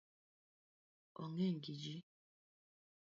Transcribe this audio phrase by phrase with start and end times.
[1.23, 1.95] Ong’eny gi ji